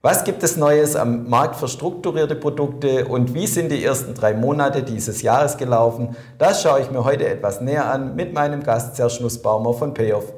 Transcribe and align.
Was 0.00 0.22
gibt 0.22 0.44
es 0.44 0.56
Neues 0.56 0.94
am 0.94 1.28
Markt 1.28 1.56
für 1.56 1.66
strukturierte 1.66 2.36
Produkte 2.36 3.06
und 3.06 3.34
wie 3.34 3.48
sind 3.48 3.72
die 3.72 3.82
ersten 3.82 4.14
drei 4.14 4.32
Monate 4.32 4.84
dieses 4.84 5.22
Jahres 5.22 5.56
gelaufen? 5.56 6.14
Das 6.38 6.62
schaue 6.62 6.82
ich 6.82 6.92
mir 6.92 7.02
heute 7.02 7.26
etwas 7.26 7.60
näher 7.60 7.90
an 7.90 8.14
mit 8.14 8.32
meinem 8.32 8.62
Gast 8.62 8.94
Serge 8.94 9.18
Nussbaumer 9.22 9.74
von 9.74 9.94
Payoff. 9.94 10.32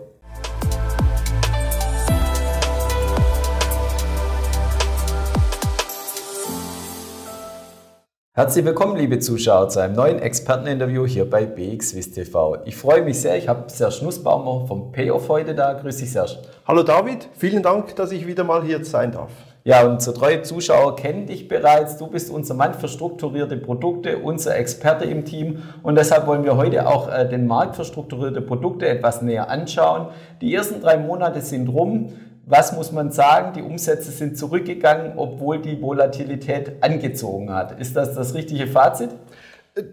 Herzlich 8.32 8.64
willkommen, 8.64 8.96
liebe 8.96 9.18
Zuschauer, 9.18 9.68
zu 9.68 9.80
einem 9.80 9.94
neuen 9.94 10.20
Experteninterview 10.20 11.04
hier 11.04 11.28
bei 11.28 11.44
BXWIST 11.44 12.14
TV. 12.14 12.64
Ich 12.64 12.78
freue 12.78 13.02
mich 13.02 13.20
sehr, 13.20 13.36
ich 13.36 13.46
habe 13.46 13.68
Serge 13.68 14.02
Nussbaumer 14.04 14.66
vom 14.66 14.90
Payoff 14.90 15.28
heute 15.28 15.54
da. 15.54 15.74
Grüß 15.74 15.98
dich, 15.98 16.10
Serge. 16.10 16.38
Hallo 16.66 16.82
David, 16.82 17.28
vielen 17.36 17.62
Dank, 17.62 17.94
dass 17.96 18.10
ich 18.10 18.26
wieder 18.26 18.44
mal 18.44 18.62
hier 18.62 18.82
sein 18.86 19.12
darf. 19.12 19.30
Ja, 19.62 19.84
unsere 19.86 20.16
treue 20.16 20.40
Zuschauer 20.40 20.96
kennen 20.96 21.26
dich 21.26 21.46
bereits. 21.46 21.98
Du 21.98 22.06
bist 22.06 22.30
unser 22.30 22.54
Mann 22.54 22.72
für 22.72 22.88
strukturierte 22.88 23.58
Produkte, 23.58 24.16
unser 24.16 24.56
Experte 24.56 25.04
im 25.04 25.26
Team. 25.26 25.62
Und 25.82 25.96
deshalb 25.96 26.26
wollen 26.26 26.44
wir 26.44 26.56
heute 26.56 26.86
auch 26.86 27.12
äh, 27.12 27.28
den 27.28 27.46
Markt 27.46 27.76
für 27.76 27.84
strukturierte 27.84 28.40
Produkte 28.40 28.88
etwas 28.88 29.20
näher 29.20 29.50
anschauen. 29.50 30.06
Die 30.40 30.54
ersten 30.54 30.80
drei 30.80 30.96
Monate 30.96 31.42
sind 31.42 31.68
rum. 31.68 32.08
Was 32.46 32.74
muss 32.74 32.90
man 32.90 33.12
sagen? 33.12 33.52
Die 33.52 33.62
Umsätze 33.62 34.10
sind 34.10 34.38
zurückgegangen, 34.38 35.12
obwohl 35.16 35.60
die 35.60 35.82
Volatilität 35.82 36.82
angezogen 36.82 37.52
hat. 37.52 37.78
Ist 37.78 37.94
das 37.96 38.14
das 38.14 38.34
richtige 38.34 38.66
Fazit? 38.66 39.10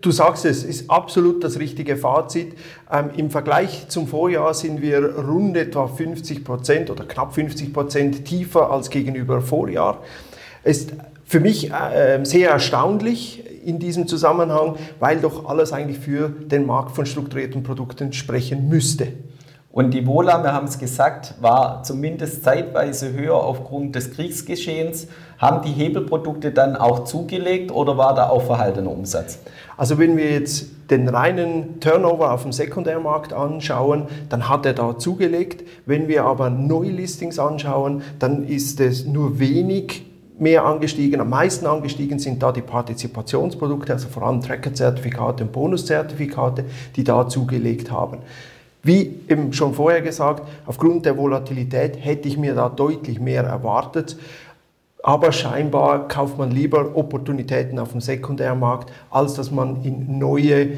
Du 0.02 0.10
sagst 0.10 0.44
es, 0.46 0.64
ist 0.64 0.90
absolut 0.90 1.44
das 1.44 1.60
richtige 1.60 1.98
Fazit. 1.98 2.58
Ähm, 2.92 3.12
Im 3.16 3.30
Vergleich 3.30 3.88
zum 3.90 4.08
Vorjahr 4.08 4.56
sind 4.56 4.82
wir 4.82 5.18
rund 5.20 5.56
etwa 5.56 5.88
50 5.88 6.44
Prozent 6.44 6.90
oder 6.90 7.06
knapp 7.06 7.36
50 7.36 7.74
Prozent 7.74 8.26
tiefer 8.26 8.72
als 8.72 8.90
gegenüber 8.90 9.40
Vorjahr. 9.40 10.02
Ist 10.64 10.94
für 11.26 11.40
mich 11.40 11.72
äh, 11.72 12.20
sehr 12.24 12.50
erstaunlich 12.50 13.44
in 13.64 13.78
diesem 13.78 14.08
Zusammenhang, 14.08 14.78
weil 15.00 15.20
doch 15.20 15.48
alles 15.48 15.72
eigentlich 15.74 16.00
für 16.00 16.30
den 16.30 16.66
Markt 16.66 16.96
von 16.96 17.06
strukturierten 17.06 17.62
Produkten 17.62 18.14
sprechen 18.14 18.70
müsste. 18.70 19.10
Und 19.72 19.94
die 19.94 20.08
Wohler, 20.08 20.44
wir 20.44 20.54
haben 20.54 20.68
es 20.68 20.80
gesagt, 20.80 21.36
war 21.40 21.84
zumindest 21.84 22.44
zeitweise 22.44 23.14
höher 23.14 23.36
aufgrund 23.36 23.96
des 23.96 24.12
Kriegsgeschehens. 24.12 25.08
Haben 25.38 25.62
die 25.62 25.72
Hebelprodukte 25.72 26.52
dann 26.52 26.76
auch 26.76 27.04
zugelegt 27.04 27.72
oder 27.72 27.98
war 27.98 28.16
da 28.16 28.30
auch 28.30 28.44
verhaltener 28.44 28.90
Umsatz? 28.90 29.40
Also 29.76 30.00
wenn 30.00 30.18
wir 30.18 30.32
jetzt 30.32 30.66
den 30.90 31.08
reinen 31.08 31.80
Turnover 31.80 32.32
auf 32.32 32.42
dem 32.42 32.54
Sekundärmarkt 32.54 33.34
anschauen, 33.34 34.08
dann 34.30 34.50
hat 34.50 34.66
er 34.66 34.74
da 34.74 34.98
zugelegt. 34.98 35.64
Wenn 35.86 36.08
wir 36.08 36.26
aber 36.26 36.50
Neulistings 36.50 37.38
anschauen, 37.38 38.02
dann 38.18 38.48
ist 38.48 38.80
es 38.80 39.06
nur 39.06 39.38
wenig 39.38 40.06
mehr 40.40 40.66
angestiegen. 40.66 41.22
Am 41.22 41.30
meisten 41.30 41.68
angestiegen 41.68 42.20
sind 42.20 42.42
da 42.42 42.52
die 42.52 42.62
Partizipationsprodukte, 42.62 43.94
also 43.94 44.08
vor 44.08 44.24
allem 44.24 44.42
Tracker-Zertifikate 44.42 45.44
und 45.44 45.52
Bonuszertifikate, 45.52 46.66
die 46.96 47.04
da 47.04 47.28
zugelegt 47.28 47.92
haben. 47.92 48.20
Wie 48.88 49.20
eben 49.28 49.52
schon 49.52 49.74
vorher 49.74 50.02
gesagt, 50.02 50.48
aufgrund 50.66 51.06
der 51.06 51.18
Volatilität 51.18 51.98
hätte 52.00 52.30
ich 52.30 52.38
mir 52.38 52.56
da 52.56 52.70
deutlich 52.70 53.20
mehr 53.20 53.44
erwartet. 53.44 54.18
Aber 55.04 55.34
scheinbar 55.34 56.08
kauft 56.08 56.38
man 56.38 56.52
lieber 56.52 56.96
Opportunitäten 56.96 57.80
auf 57.80 57.92
dem 57.92 58.00
Sekundärmarkt, 58.00 58.94
als 59.10 59.34
dass 59.34 59.52
man 59.52 59.84
in 59.84 60.18
neue 60.18 60.70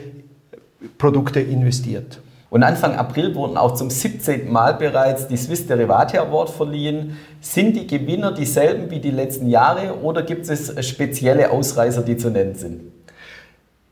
Produkte 0.97 1.39
investiert. 1.39 2.19
Und 2.49 2.63
Anfang 2.63 2.95
April 2.95 3.35
wurden 3.35 3.57
auch 3.57 3.75
zum 3.75 3.91
17. 3.91 4.51
Mal 4.51 4.73
bereits 4.73 5.27
die 5.27 5.37
Swiss 5.37 5.67
Derivate 5.67 6.19
Award 6.19 6.49
verliehen. 6.49 7.15
Sind 7.41 7.75
die 7.75 7.85
Gewinner 7.85 8.31
dieselben 8.31 8.89
wie 8.89 8.99
die 8.99 9.11
letzten 9.11 9.47
Jahre 9.47 10.01
oder 10.01 10.23
gibt 10.23 10.49
es 10.49 10.73
spezielle 10.87 11.51
Ausreißer, 11.51 12.01
die 12.01 12.17
zu 12.17 12.31
nennen 12.31 12.55
sind? 12.55 12.81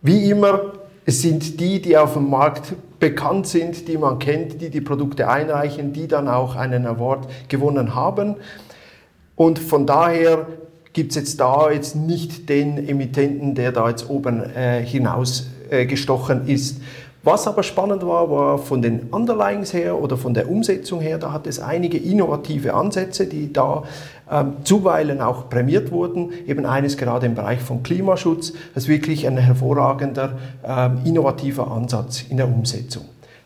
Wie 0.01 0.31
immer 0.31 0.73
es 1.05 1.21
sind 1.21 1.61
die, 1.61 1.81
die 1.81 1.95
auf 1.95 2.15
dem 2.15 2.29
Markt 2.29 2.73
bekannt 2.99 3.47
sind, 3.47 3.87
die 3.87 3.97
man 3.97 4.19
kennt, 4.19 4.61
die 4.61 4.69
die 4.69 4.81
Produkte 4.81 5.29
einreichen, 5.29 5.93
die 5.93 6.07
dann 6.07 6.27
auch 6.27 6.55
einen 6.55 6.85
Award 6.85 7.27
gewonnen 7.47 7.95
haben. 7.95 8.35
Und 9.35 9.59
von 9.59 9.85
daher 9.85 10.47
gibt 10.93 11.11
es 11.11 11.15
jetzt 11.15 11.39
da 11.39 11.69
jetzt 11.69 11.95
nicht 11.95 12.49
den 12.49 12.89
Emittenten, 12.89 13.53
der 13.53 13.71
da 13.71 13.87
jetzt 13.87 14.09
oben 14.09 14.41
äh, 14.41 14.83
hinaus 14.83 15.47
äh, 15.69 15.85
gestochen 15.85 16.47
ist. 16.47 16.81
Was 17.27 17.45
aber 17.45 17.61
spannend 17.61 18.07
war, 18.07 18.31
war 18.31 18.57
von 18.57 18.81
den 18.81 19.09
Underlyings 19.11 19.73
her 19.73 20.01
oder 20.01 20.15
von 20.15 20.33
der 20.33 20.49
Umsetzung 20.49 21.01
her, 21.01 21.17
da 21.17 21.33
hat 21.33 21.45
es 21.45 21.59
einige 21.59 21.97
innovative 21.97 22.73
Ansätze, 22.73 23.27
die 23.27 23.51
da 23.51 23.83
ähm, 24.31 24.53
zuweilen 24.63 25.19
auch 25.19 25.49
prämiert 25.49 25.91
wurden. 25.91 26.31
Eben 26.47 26.65
eines 26.65 26.95
gerade 26.95 27.25
im 27.25 27.35
Bereich 27.35 27.59
von 27.59 27.83
Klimaschutz, 27.83 28.53
das 28.73 28.83
ist 28.83 28.87
wirklich 28.87 29.27
ein 29.27 29.35
hervorragender, 29.35 30.37
ähm, 30.63 30.99
innovativer 31.03 31.69
Ansatz 31.69 32.23
in 32.29 32.37
der 32.37 32.47
Umsetzung. 32.47 33.03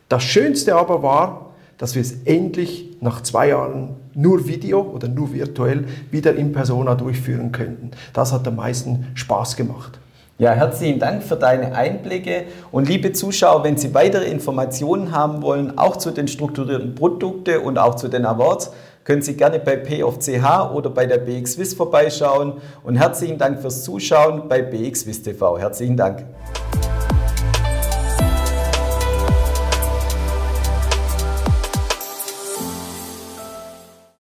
Das 0.09 0.21
Schönste 0.21 0.75
aber 0.75 1.01
war, 1.01 1.47
dass 1.79 1.95
wir 1.95 2.03
es 2.03 2.21
endlich 2.25 2.97
nach 3.01 3.23
zwei 3.23 3.47
Jahren 3.47 3.95
nur 4.13 4.47
Video 4.47 4.81
oder 4.81 5.07
nur 5.07 5.33
virtuell 5.33 5.85
wieder 6.11 6.35
in 6.35 6.51
Persona 6.51 6.93
durchführen 6.93 7.51
könnten. 7.51 7.89
Das 8.13 8.31
hat 8.31 8.47
am 8.47 8.57
meisten 8.57 9.07
Spaß 9.15 9.55
gemacht. 9.55 10.00
Ja, 10.41 10.53
herzlichen 10.53 10.97
Dank 10.97 11.21
für 11.21 11.35
deine 11.35 11.75
Einblicke. 11.75 12.45
Und 12.71 12.89
liebe 12.89 13.13
Zuschauer, 13.13 13.63
wenn 13.63 13.77
Sie 13.77 13.93
weitere 13.93 14.25
Informationen 14.25 15.11
haben 15.11 15.43
wollen, 15.43 15.77
auch 15.77 15.97
zu 15.97 16.09
den 16.09 16.27
strukturierten 16.27 16.95
Produkten 16.95 17.59
und 17.59 17.77
auch 17.77 17.93
zu 17.93 18.07
den 18.07 18.25
Awards, 18.25 18.71
können 19.03 19.21
Sie 19.21 19.37
gerne 19.37 19.59
bei 19.59 19.77
PFCH 19.77 20.73
oder 20.73 20.89
bei 20.89 21.05
der 21.05 21.19
BXWIS 21.19 21.75
vorbeischauen. 21.75 22.53
Und 22.83 22.95
herzlichen 22.95 23.37
Dank 23.37 23.61
fürs 23.61 23.83
Zuschauen 23.83 24.49
bei 24.49 24.63
BXWIS 24.63 25.21
TV. 25.21 25.59
Herzlichen 25.59 25.95
Dank. 25.95 26.25